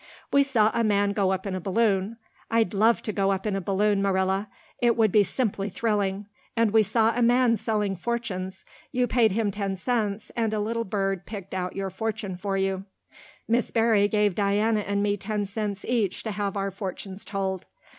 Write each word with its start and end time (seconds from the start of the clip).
We 0.33 0.41
saw 0.41 0.71
a 0.73 0.83
man 0.83 1.11
go 1.13 1.31
up 1.31 1.45
in 1.45 1.53
a 1.53 1.61
balloon. 1.61 2.17
I'd 2.49 2.73
love 2.73 3.03
to 3.03 3.13
go 3.13 3.31
up 3.31 3.45
in 3.45 3.55
a 3.55 3.61
balloon, 3.61 4.01
Marilla; 4.01 4.49
it 4.79 4.97
would 4.97 5.11
be 5.11 5.23
simply 5.23 5.69
thrilling; 5.69 6.25
and 6.57 6.71
we 6.71 6.81
saw 6.81 7.13
a 7.15 7.21
man 7.21 7.55
selling 7.55 7.95
fortunes. 7.95 8.65
You 8.91 9.05
paid 9.05 9.33
him 9.33 9.51
ten 9.51 9.77
cents 9.77 10.31
and 10.35 10.55
a 10.55 10.59
little 10.59 10.85
bird 10.85 11.27
picked 11.27 11.53
out 11.53 11.75
your 11.75 11.91
fortune 11.91 12.35
for 12.35 12.57
you. 12.57 12.85
Miss 13.47 13.69
Barry 13.69 14.07
gave 14.07 14.33
Diana 14.33 14.79
and 14.79 15.03
me 15.03 15.17
ten 15.17 15.45
cents 15.45 15.85
each 15.85 16.23
to 16.23 16.31
have 16.31 16.57
our 16.57 16.71
fortunes 16.71 17.23
told. 17.23 17.67